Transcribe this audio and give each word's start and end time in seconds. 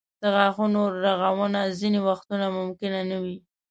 د 0.21 0.23
غاښونو 0.35 0.81
رغونه 1.21 1.59
ځینې 1.79 1.99
وختونه 2.07 2.45
ممکنه 2.57 2.99
نه 3.09 3.17
وي. 3.23 3.37